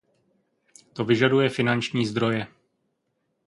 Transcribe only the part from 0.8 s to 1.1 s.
To